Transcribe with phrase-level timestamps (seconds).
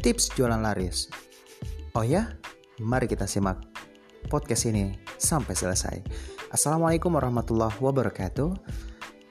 [0.00, 1.12] tips jualan laris.
[1.92, 2.32] Oh ya,
[2.80, 3.60] mari kita simak
[4.32, 6.00] podcast ini sampai selesai.
[6.48, 8.48] Assalamualaikum warahmatullahi wabarakatuh.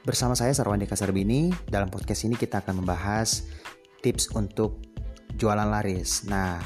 [0.06, 3.50] Bersama saya Sarwandi Kasarbini, dalam podcast ini kita akan membahas
[4.06, 4.86] tips untuk
[5.42, 6.30] jualan laris.
[6.30, 6.62] Nah,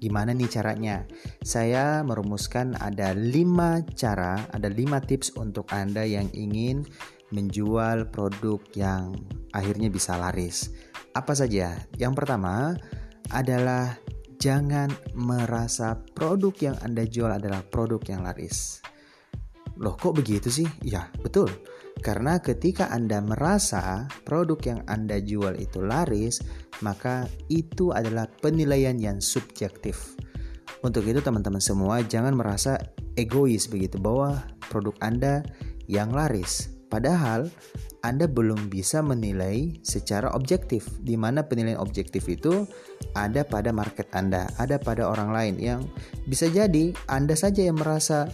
[0.00, 1.04] gimana nih caranya?
[1.44, 6.88] Saya merumuskan ada 5 cara, ada 5 tips untuk Anda yang ingin
[7.36, 9.12] menjual produk yang
[9.52, 10.72] akhirnya bisa laris.
[11.12, 11.84] Apa saja?
[12.00, 12.80] Yang pertama,
[13.30, 13.94] adalah
[14.42, 18.82] jangan merasa produk yang Anda jual adalah produk yang laris.
[19.78, 20.66] Loh kok begitu sih?
[20.82, 21.46] Ya, betul.
[22.02, 26.42] Karena ketika Anda merasa produk yang Anda jual itu laris,
[26.82, 30.18] maka itu adalah penilaian yang subjektif.
[30.82, 32.74] Untuk itu teman-teman semua jangan merasa
[33.14, 35.46] egois begitu bahwa produk Anda
[35.86, 36.71] yang laris.
[36.92, 37.48] Padahal
[38.02, 42.66] anda belum bisa menilai secara objektif, di mana penilaian objektif itu
[43.14, 45.80] ada pada market Anda, ada pada orang lain yang
[46.26, 48.26] bisa jadi Anda saja yang merasa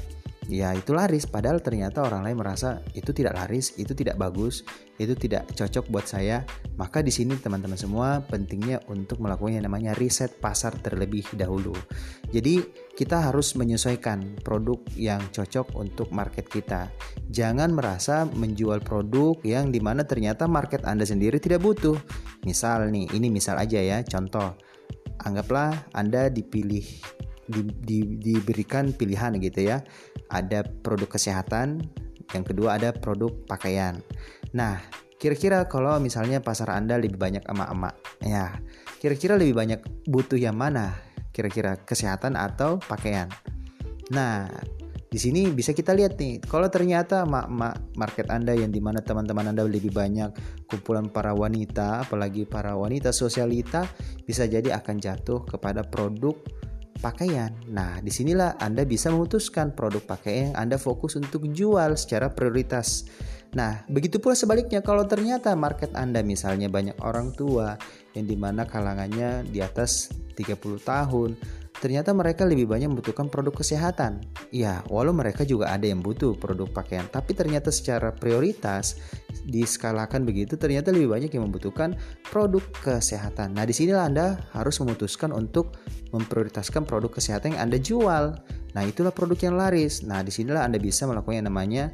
[0.48, 4.64] ya itu laris padahal ternyata orang lain merasa itu tidak laris, itu tidak bagus,
[4.96, 6.42] itu tidak cocok buat saya.
[6.80, 11.76] Maka di sini teman-teman semua pentingnya untuk melakukan yang namanya riset pasar terlebih dahulu.
[12.32, 12.64] Jadi
[12.96, 16.90] kita harus menyesuaikan produk yang cocok untuk market kita.
[17.28, 21.94] Jangan merasa menjual produk yang di mana ternyata market Anda sendiri tidak butuh.
[22.42, 24.56] Misal nih, ini misal aja ya, contoh.
[25.18, 26.86] Anggaplah Anda dipilih
[27.48, 29.82] di, di, diberikan pilihan gitu ya.
[30.28, 31.84] Ada produk kesehatan,
[32.36, 34.00] yang kedua ada produk pakaian.
[34.52, 34.80] Nah,
[35.16, 38.60] kira-kira kalau misalnya pasar Anda lebih banyak emak-emak, ya,
[39.00, 40.94] kira-kira lebih banyak butuh yang mana?
[41.32, 43.28] Kira-kira kesehatan atau pakaian?
[44.12, 44.48] Nah,
[45.08, 49.56] di sini bisa kita lihat nih, kalau ternyata emak-emak market Anda yang di mana teman-teman
[49.56, 50.36] Anda lebih banyak
[50.68, 53.88] kumpulan para wanita, apalagi para wanita sosialita,
[54.28, 56.36] bisa jadi akan jatuh kepada produk
[56.98, 57.54] pakaian.
[57.70, 63.06] Nah, di sinilah Anda bisa memutuskan produk pakaian yang Anda fokus untuk jual secara prioritas.
[63.56, 67.80] Nah, begitu pula sebaliknya kalau ternyata market Anda misalnya banyak orang tua
[68.12, 71.30] yang di mana kalangannya di atas 30 tahun,
[71.78, 74.22] ternyata mereka lebih banyak membutuhkan produk kesehatan.
[74.50, 78.98] Ya, walau mereka juga ada yang butuh produk pakaian, tapi ternyata secara prioritas
[79.46, 81.94] diskalakan begitu, ternyata lebih banyak yang membutuhkan
[82.26, 83.54] produk kesehatan.
[83.54, 85.78] Nah, di sinilah Anda harus memutuskan untuk
[86.10, 88.24] memprioritaskan produk kesehatan yang Anda jual.
[88.76, 90.04] Nah, itulah produk yang laris.
[90.04, 91.84] Nah, di sinilah Anda bisa melakukan yang namanya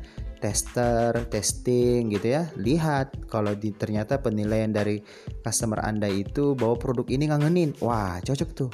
[0.44, 2.53] tester, testing gitu ya.
[2.61, 5.00] Lihat kalau di, ternyata penilaian dari
[5.41, 7.81] customer Anda itu bahwa produk ini ngangenin.
[7.81, 8.71] Wah, cocok tuh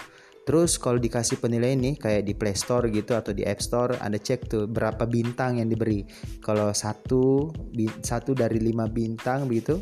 [0.51, 4.19] Terus kalau dikasih penilaian nih kayak di Play Store gitu atau di App Store, Anda
[4.19, 6.03] cek tuh berapa bintang yang diberi.
[6.43, 7.55] Kalau satu
[8.03, 9.79] satu dari lima bintang begitu,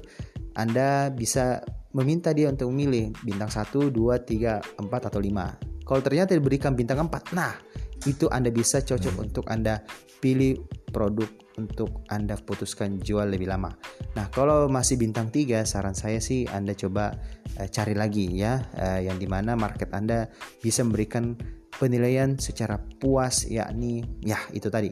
[0.61, 1.65] Anda bisa
[1.97, 5.57] meminta dia untuk memilih bintang satu, dua, tiga, empat atau lima.
[5.89, 7.57] Kalau ternyata diberikan bintang empat, nah
[8.05, 9.25] itu Anda bisa cocok hmm.
[9.25, 9.81] untuk Anda
[10.21, 11.29] pilih produk
[11.59, 13.75] untuk Anda putuskan jual lebih lama.
[14.15, 17.15] Nah, kalau masih bintang 3, saran saya sih Anda coba
[17.59, 20.31] uh, cari lagi ya, uh, yang di mana market Anda
[20.63, 21.35] bisa memberikan
[21.79, 24.91] penilaian secara puas, yakni ya itu tadi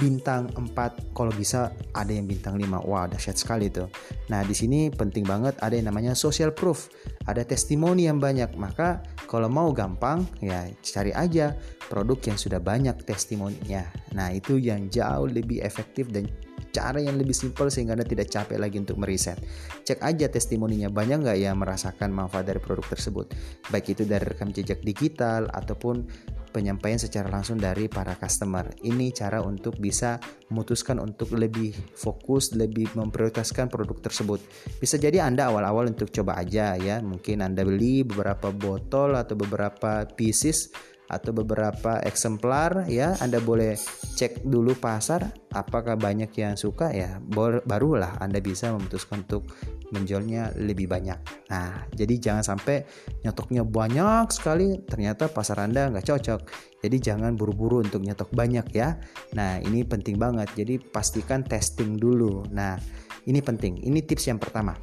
[0.00, 3.92] bintang 4 kalau bisa ada yang bintang 5 wah dahsyat sekali tuh.
[4.32, 6.88] Nah di sini penting banget ada yang namanya social proof.
[7.28, 8.56] Ada testimoni yang banyak.
[8.56, 11.52] Maka kalau mau gampang ya cari aja
[11.92, 13.84] produk yang sudah banyak testimoninya.
[14.16, 16.24] Nah itu yang jauh lebih efektif dan
[16.70, 19.38] cara yang lebih simpel sehingga Anda tidak capek lagi untuk meriset.
[19.84, 23.34] Cek aja testimoninya banyak nggak yang merasakan manfaat dari produk tersebut.
[23.68, 26.06] Baik itu dari rekam jejak digital ataupun
[26.50, 28.66] penyampaian secara langsung dari para customer.
[28.82, 30.18] Ini cara untuk bisa
[30.50, 34.42] memutuskan untuk lebih fokus, lebih memprioritaskan produk tersebut.
[34.82, 40.04] Bisa jadi Anda awal-awal untuk coba aja ya, mungkin Anda beli beberapa botol atau beberapa
[40.10, 40.74] pieces
[41.10, 43.18] atau beberapa eksemplar ya.
[43.18, 43.74] Anda boleh
[44.14, 47.18] cek dulu pasar apakah banyak yang suka ya.
[47.66, 49.50] Barulah Anda bisa memutuskan untuk
[49.90, 51.50] menjualnya lebih banyak.
[51.50, 52.86] Nah jadi jangan sampai
[53.26, 56.40] nyotoknya banyak sekali ternyata pasar Anda nggak cocok.
[56.80, 58.94] Jadi jangan buru-buru untuk nyetok banyak ya.
[59.34, 60.46] Nah ini penting banget.
[60.54, 62.46] Jadi pastikan testing dulu.
[62.54, 62.78] Nah
[63.26, 63.82] ini penting.
[63.82, 64.78] Ini tips yang pertama.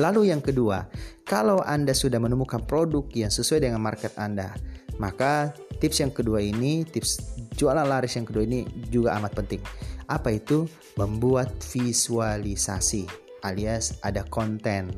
[0.00, 0.88] Lalu yang kedua,
[1.20, 4.56] kalau Anda sudah menemukan produk yang sesuai dengan market Anda,
[4.96, 9.62] maka tips yang kedua ini, tips jualan laris yang kedua ini juga amat penting.
[10.08, 10.68] Apa itu?
[11.00, 13.08] Membuat visualisasi
[13.42, 14.92] alias ada konten.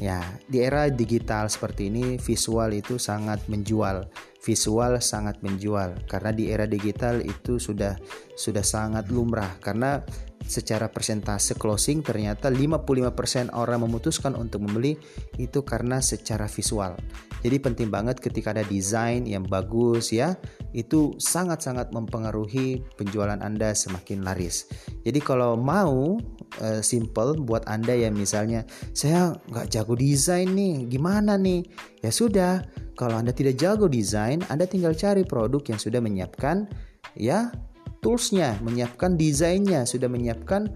[0.00, 0.18] Ya,
[0.50, 4.08] di era digital seperti ini visual itu sangat menjual.
[4.42, 7.94] Visual sangat menjual karena di era digital itu sudah
[8.34, 10.02] sudah sangat lumrah karena
[10.46, 14.98] secara persentase closing ternyata 55% orang memutuskan untuk membeli
[15.38, 16.98] itu karena secara visual.
[17.42, 20.38] Jadi penting banget ketika ada desain yang bagus ya,
[20.70, 24.70] itu sangat-sangat mempengaruhi penjualan Anda semakin laris.
[25.02, 26.22] Jadi kalau mau
[26.62, 28.62] uh, simple buat Anda yang misalnya
[28.94, 31.66] saya nggak jago desain nih, gimana nih?
[31.98, 32.62] Ya sudah,
[32.94, 36.68] kalau Anda tidak jago desain, Anda tinggal cari produk yang sudah menyiapkan
[37.16, 37.52] ya
[38.02, 40.68] toolsnya, menyiapkan desainnya, sudah menyiapkan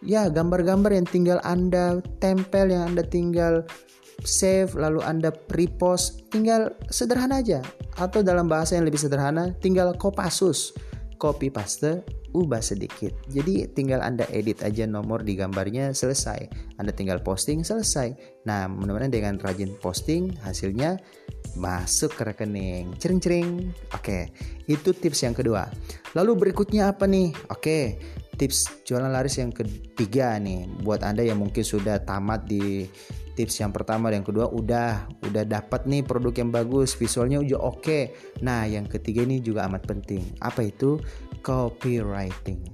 [0.00, 3.66] ya gambar-gambar yang tinggal Anda tempel, yang Anda tinggal
[4.22, 7.60] save, lalu Anda repost, tinggal sederhana aja.
[7.98, 10.74] Atau dalam bahasa yang lebih sederhana, tinggal kopasus,
[11.18, 13.12] copy paste ubah sedikit.
[13.28, 16.46] Jadi tinggal Anda edit aja nomor di gambarnya selesai.
[16.78, 18.14] Anda tinggal posting selesai.
[18.46, 21.00] Nah, mudah-mudahan dengan rajin posting hasilnya
[21.58, 22.94] masuk ke rekening.
[23.00, 23.72] Cering-cering.
[23.96, 24.30] Oke,
[24.70, 25.66] itu tips yang kedua.
[26.14, 27.32] Lalu berikutnya apa nih?
[27.50, 27.98] Oke,
[28.38, 32.86] tips jualan laris yang ketiga nih buat Anda yang mungkin sudah tamat di
[33.38, 37.60] tips yang pertama dan yang kedua udah udah dapat nih produk yang bagus visualnya udah
[37.62, 38.00] oke.
[38.42, 40.26] Nah yang ketiga ini juga amat penting.
[40.42, 40.98] Apa itu?
[41.46, 42.66] Copywriting.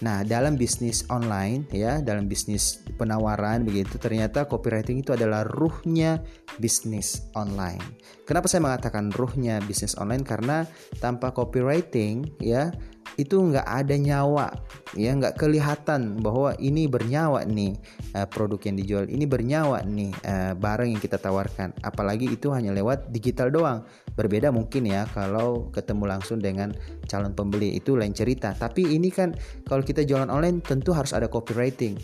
[0.00, 6.24] Nah dalam bisnis online ya dalam bisnis penawaran begitu ternyata copywriting itu adalah ruhnya
[6.56, 7.80] bisnis online.
[8.24, 10.24] Kenapa saya mengatakan ruhnya bisnis online?
[10.24, 10.64] Karena
[11.00, 12.72] tanpa copywriting ya
[13.16, 14.52] itu nggak ada nyawa
[14.94, 17.76] ya nggak kelihatan bahwa ini bernyawa nih
[18.16, 21.72] uh, produk yang dijual ini bernyawa nih uh, barang yang kita tawarkan.
[21.84, 23.84] Apalagi itu hanya lewat digital doang.
[24.16, 26.72] Berbeda mungkin ya kalau ketemu langsung dengan
[27.04, 28.56] calon pembeli itu lain cerita.
[28.56, 29.36] Tapi ini kan
[29.68, 31.96] kalau kita jualan online tentu harus ada copywriting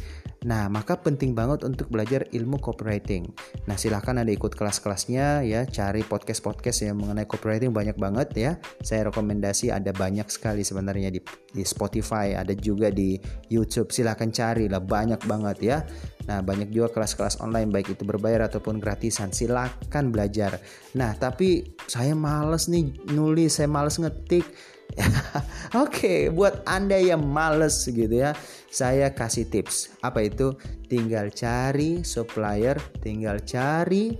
[0.43, 3.31] Nah, maka penting banget untuk belajar ilmu copywriting.
[3.71, 8.53] Nah, silahkan ada ikut kelas-kelasnya ya, cari podcast-podcast yang mengenai copywriting banyak banget ya.
[8.83, 11.23] Saya rekomendasi ada banyak sekali sebenarnya di,
[11.55, 13.15] di Spotify, ada juga di
[13.50, 13.94] YouTube.
[13.94, 15.79] Silahkan cari lah banyak banget ya.
[16.27, 19.31] Nah, banyak juga kelas-kelas online baik itu berbayar ataupun gratisan.
[19.31, 20.59] Silahkan belajar.
[20.99, 24.47] Nah, tapi saya males nih nulis, saya males ngetik
[25.03, 28.37] Oke, okay, buat Anda yang males gitu ya,
[28.69, 29.97] saya kasih tips.
[30.05, 30.53] Apa itu?
[30.89, 34.12] Tinggal cari supplier, tinggal cari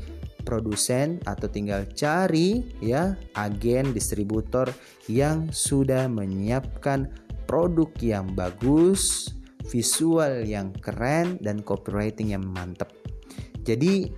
[0.43, 4.67] produsen atau tinggal cari ya agen distributor
[5.07, 7.07] yang sudah menyiapkan
[7.47, 9.31] produk yang bagus,
[9.71, 12.91] visual yang keren dan copywriting yang mantap.
[13.63, 14.11] Jadi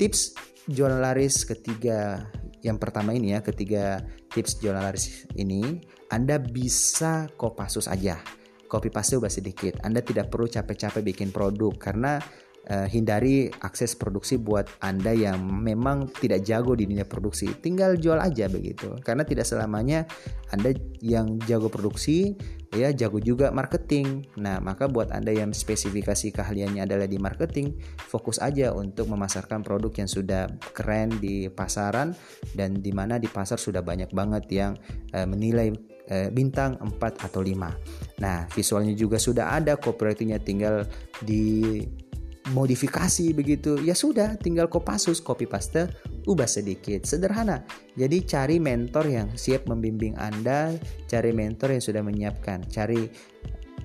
[0.00, 0.32] tips
[0.70, 7.90] jualan laris ketiga yang pertama ini ya, ketiga tips jualan laris ini, Anda bisa kopasus
[7.90, 8.22] aja.
[8.70, 9.82] Copy paste ubah sedikit.
[9.82, 12.22] Anda tidak perlu capek-capek bikin produk karena
[12.68, 17.48] uh, hindari akses produksi buat Anda yang memang tidak jago di dunia produksi.
[17.56, 19.00] Tinggal jual aja begitu.
[19.00, 20.04] Karena tidak selamanya
[20.52, 22.36] Anda yang jago produksi
[22.70, 24.30] ya jago juga marketing.
[24.38, 29.90] Nah, maka buat Anda yang spesifikasi keahliannya adalah di marketing, fokus aja untuk memasarkan produk
[29.90, 32.14] yang sudah keren di pasaran
[32.54, 34.72] dan di mana di pasar sudah banyak banget yang
[35.14, 35.74] uh, menilai
[36.10, 38.22] uh, bintang 4 atau 5.
[38.22, 40.86] Nah, visualnya juga sudah ada, copywritingnya tinggal
[41.18, 41.82] di
[42.52, 43.78] modifikasi begitu.
[43.80, 45.90] Ya sudah tinggal kopasus copy paste
[46.26, 47.06] ubah sedikit.
[47.06, 47.64] Sederhana.
[47.94, 50.74] Jadi cari mentor yang siap membimbing Anda
[51.06, 52.66] cari mentor yang sudah menyiapkan.
[52.70, 53.08] Cari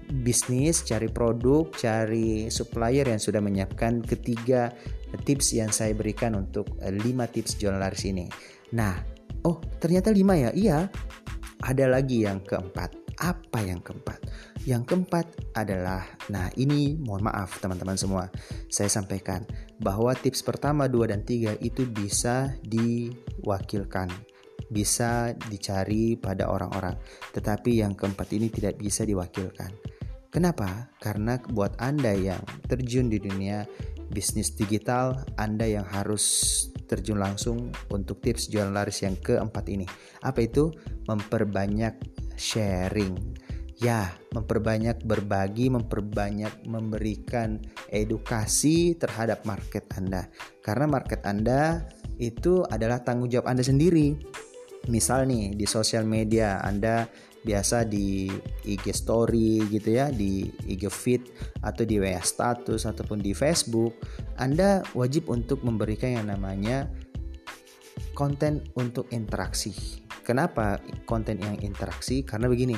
[0.06, 4.06] bisnis cari produk cari supplier yang sudah menyiapkan.
[4.06, 4.74] Ketiga
[5.26, 8.28] tips yang saya berikan untuk 5 eh, tips jualan laris ini.
[8.76, 8.94] Nah
[9.48, 10.52] oh ternyata 5 ya?
[10.54, 10.80] Iya.
[11.66, 12.94] Ada lagi yang keempat.
[13.18, 14.22] Apa yang keempat?
[14.66, 18.34] Yang keempat adalah, nah ini mohon maaf teman-teman semua,
[18.66, 19.46] saya sampaikan
[19.78, 24.10] bahwa tips pertama, dua dan tiga itu bisa diwakilkan,
[24.74, 26.98] bisa dicari pada orang-orang,
[27.30, 29.70] tetapi yang keempat ini tidak bisa diwakilkan.
[30.34, 30.90] Kenapa?
[30.98, 33.70] Karena buat Anda yang terjun di dunia
[34.10, 36.26] bisnis digital, Anda yang harus
[36.90, 39.86] terjun langsung untuk tips jualan laris yang keempat ini.
[40.26, 40.74] Apa itu?
[41.06, 42.02] Memperbanyak
[42.34, 43.45] sharing.
[43.76, 47.60] Ya, memperbanyak berbagi, memperbanyak memberikan
[47.92, 50.32] edukasi terhadap market Anda.
[50.64, 51.84] Karena market Anda
[52.16, 54.16] itu adalah tanggung jawab Anda sendiri.
[54.88, 57.04] Misal nih di sosial media Anda
[57.46, 58.32] biasa di
[58.66, 61.22] IG story gitu ya, di IG feed
[61.62, 64.00] atau di WA status ataupun di Facebook,
[64.42, 66.90] Anda wajib untuk memberikan yang namanya
[68.18, 70.02] konten untuk interaksi.
[70.26, 72.26] Kenapa konten yang interaksi?
[72.26, 72.74] Karena begini,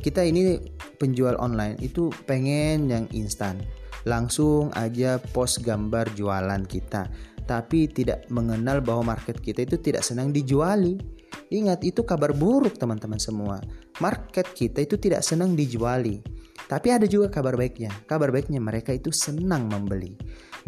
[0.00, 0.58] kita ini
[0.96, 3.60] penjual online itu pengen yang instan.
[4.08, 7.12] Langsung aja post gambar jualan kita,
[7.44, 11.19] tapi tidak mengenal bahwa market kita itu tidak senang dijuali.
[11.50, 13.58] Ingat itu kabar buruk teman-teman semua.
[13.98, 16.22] Market kita itu tidak senang dijuali.
[16.70, 17.90] Tapi ada juga kabar baiknya.
[18.06, 20.14] Kabar baiknya mereka itu senang membeli.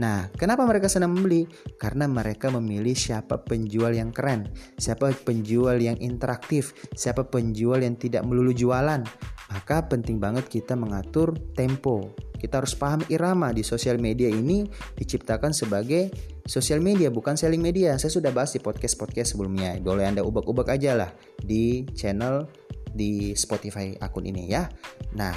[0.03, 1.47] Nah, kenapa mereka senang membeli?
[1.79, 8.27] Karena mereka memilih siapa penjual yang keren, siapa penjual yang interaktif, siapa penjual yang tidak
[8.27, 9.07] melulu jualan.
[9.53, 12.17] Maka penting banget kita mengatur tempo.
[12.35, 14.67] Kita harus paham irama di sosial media ini
[14.99, 16.11] diciptakan sebagai
[16.46, 17.94] sosial media bukan selling media.
[17.99, 19.78] Saya sudah bahas di podcast-podcast sebelumnya.
[19.78, 22.46] Boleh Anda ubah-ubah aja lah di channel
[22.92, 24.68] di Spotify akun ini ya.
[25.16, 25.32] Nah,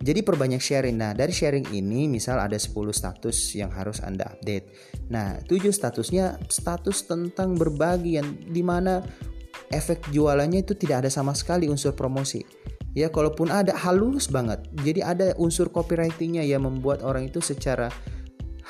[0.00, 0.96] jadi perbanyak sharing.
[0.96, 4.96] Nah, dari sharing ini misal ada 10 status yang harus Anda update.
[5.12, 9.04] Nah, 7 statusnya status tentang berbagi yang di mana
[9.68, 12.40] efek jualannya itu tidak ada sama sekali unsur promosi.
[12.96, 14.66] Ya, kalaupun ada halus banget.
[14.82, 17.92] Jadi ada unsur copywritingnya yang membuat orang itu secara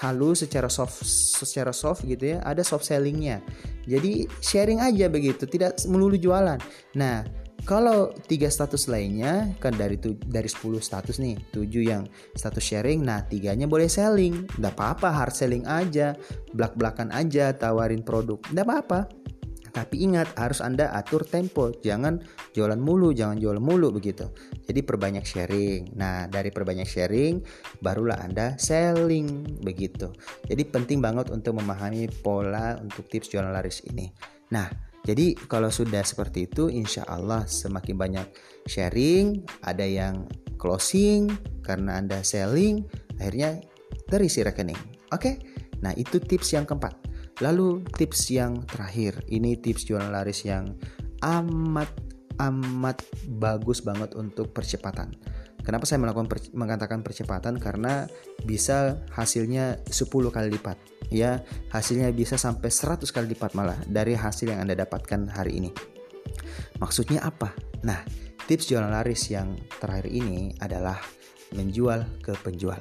[0.00, 1.04] halus, secara soft,
[1.45, 2.38] secara soft gitu ya.
[2.42, 3.45] Ada soft sellingnya.
[3.85, 6.57] Jadi sharing aja begitu, tidak melulu jualan.
[6.97, 7.25] Nah,
[7.69, 13.04] kalau tiga status lainnya kan dari tu, dari 10 status nih, 7 yang status sharing,
[13.04, 14.49] nah tiganya boleh selling.
[14.57, 16.16] Nggak apa-apa, hard selling aja,
[16.57, 18.40] belak-belakan aja, tawarin produk.
[18.49, 19.00] Nggak apa-apa.
[19.71, 22.19] Tapi ingat harus Anda atur tempo, jangan
[22.53, 24.29] jualan mulu, jangan jual mulu begitu.
[24.67, 25.95] Jadi perbanyak sharing.
[25.95, 27.41] Nah, dari perbanyak sharing
[27.81, 30.11] barulah Anda selling begitu.
[30.47, 34.11] Jadi penting banget untuk memahami pola untuk tips jualan laris ini.
[34.50, 34.67] Nah,
[35.00, 38.27] jadi kalau sudah seperti itu insya Allah semakin banyak
[38.69, 40.29] sharing, ada yang
[40.61, 41.33] closing
[41.65, 42.85] karena Anda selling,
[43.17, 43.65] akhirnya
[44.11, 44.77] terisi rekening.
[45.15, 45.41] Oke,
[45.81, 47.10] nah itu tips yang keempat.
[47.40, 50.76] Lalu tips yang terakhir, ini tips jualan laris yang
[51.25, 51.88] amat
[52.40, 53.04] amat
[53.37, 55.12] bagus banget untuk percepatan.
[55.61, 57.61] Kenapa saya melakukan per, mengatakan percepatan?
[57.61, 58.09] Karena
[58.49, 60.80] bisa hasilnya 10 kali lipat.
[61.12, 65.70] Ya, hasilnya bisa sampai 100 kali lipat malah dari hasil yang Anda dapatkan hari ini.
[66.80, 67.52] Maksudnya apa?
[67.85, 68.00] Nah,
[68.49, 70.97] tips jualan laris yang terakhir ini adalah
[71.52, 72.80] menjual ke penjual.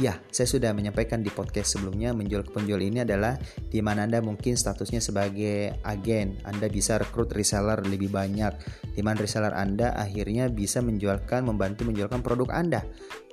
[0.00, 3.36] Ya, saya sudah menyampaikan di podcast sebelumnya menjual ke penjual ini adalah
[3.68, 8.48] di mana Anda mungkin statusnya sebagai agen, Anda bisa rekrut reseller lebih banyak,
[8.96, 12.80] di mana reseller Anda akhirnya bisa menjualkan, membantu menjualkan produk Anda.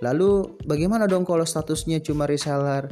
[0.04, 2.92] Lalu bagaimana dong kalau statusnya cuma reseller?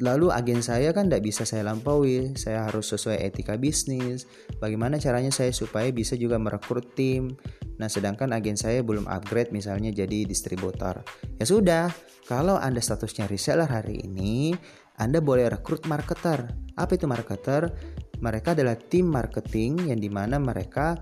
[0.00, 4.28] Lalu agen saya kan tidak bisa saya lampaui, saya harus sesuai etika bisnis.
[4.60, 7.36] Bagaimana caranya saya supaya bisa juga merekrut tim?
[7.80, 11.00] Nah, sedangkan agen saya belum upgrade misalnya jadi distributor.
[11.40, 11.88] Ya sudah,
[12.28, 14.52] kalau Anda statusnya reseller hari ini,
[15.00, 16.44] Anda boleh rekrut marketer.
[16.76, 17.72] Apa itu marketer?
[18.20, 21.00] Mereka adalah tim marketing yang di mana mereka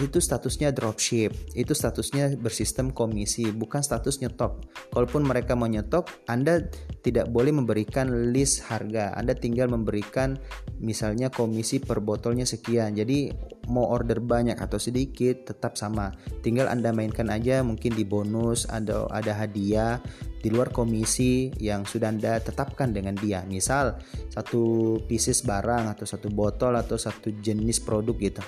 [0.00, 4.64] itu statusnya dropship, itu statusnya bersistem komisi, bukan status nyetok.
[4.90, 6.64] Kalaupun mereka mau nyetok, Anda
[7.04, 9.12] tidak boleh memberikan list harga.
[9.14, 10.40] Anda tinggal memberikan
[10.80, 12.96] misalnya komisi per botolnya sekian.
[12.96, 13.30] Jadi
[13.68, 16.10] mau order banyak atau sedikit tetap sama.
[16.42, 20.02] Tinggal Anda mainkan aja mungkin di bonus ada ada hadiah
[20.40, 23.44] di luar komisi yang sudah Anda tetapkan dengan dia.
[23.44, 24.00] Misal
[24.32, 28.42] satu pieces barang atau satu botol atau satu jenis produk gitu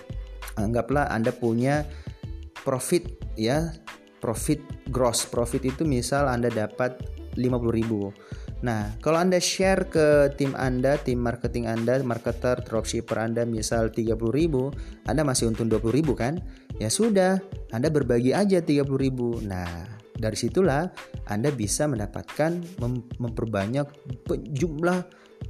[0.57, 1.87] anggaplah Anda punya
[2.63, 3.09] profit
[3.39, 3.73] ya
[4.21, 4.61] profit
[4.93, 7.01] gross profit itu misal Anda dapat
[7.37, 13.91] 50.000 Nah, kalau Anda share ke tim Anda, tim marketing Anda, marketer, dropshipper Anda misal
[13.91, 14.15] 30.000,
[15.11, 16.39] Anda masih untung 20.000 kan?
[16.79, 17.43] Ya sudah,
[17.75, 18.87] Anda berbagi aja 30.000.
[19.51, 19.67] Nah,
[20.23, 20.87] dari situlah
[21.27, 23.91] Anda bisa mendapatkan mem memperbanyak
[24.55, 25.03] jumlah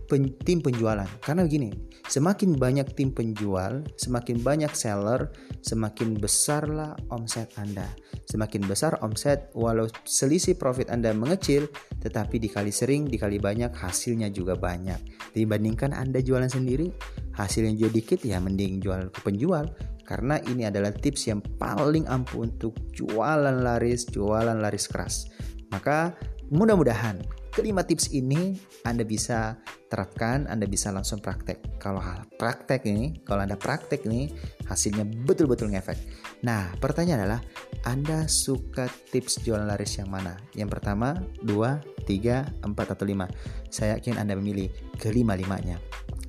[0.09, 1.09] pen, tim penjualan.
[1.21, 1.73] Karena begini,
[2.09, 7.89] semakin banyak tim penjual, semakin banyak seller, semakin besarlah omset Anda.
[8.29, 11.69] Semakin besar omset, walau selisih profit Anda mengecil,
[12.01, 14.99] tetapi dikali sering, dikali banyak, hasilnya juga banyak.
[15.37, 16.89] Dibandingkan Anda jualan sendiri,
[17.37, 19.69] hasilnya juga dikit, ya mending jual ke penjual.
[20.03, 25.31] Karena ini adalah tips yang paling ampuh untuk jualan laris, jualan laris keras.
[25.71, 26.13] Maka
[26.53, 28.57] mudah-mudahan kelima tips ini
[28.89, 29.61] Anda bisa
[29.93, 31.77] terapkan, Anda bisa langsung praktek.
[31.77, 32.01] Kalau
[32.41, 34.33] praktek ini, kalau Anda praktek ini,
[34.65, 36.01] hasilnya betul-betul ngefek.
[36.49, 37.41] Nah, pertanyaan adalah,
[37.85, 40.41] Anda suka tips jualan laris yang mana?
[40.57, 43.29] Yang pertama, dua, tiga, empat, atau lima?
[43.69, 45.77] Saya yakin Anda memilih kelima-limanya.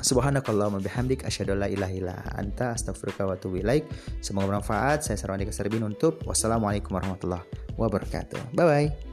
[0.04, 3.88] Subhanakallahumma bihamdik asyhadu la ilaha illa anta astaghfiruka wa atubu ilaik.
[4.20, 5.08] Semoga bermanfaat.
[5.08, 7.48] Saya Sarwandi Kasarbin untuk wassalamualaikum warahmatullahi
[7.80, 8.52] wabarakatuh.
[8.52, 9.13] Bye bye.